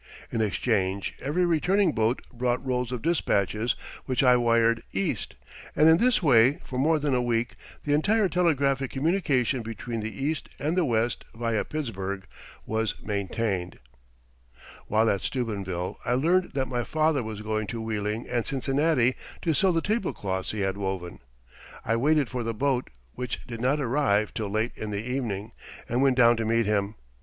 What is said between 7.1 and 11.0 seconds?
a week the entire telegraphic communication between the East and the